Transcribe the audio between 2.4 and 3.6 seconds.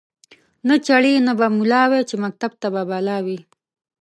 ته به بلا وي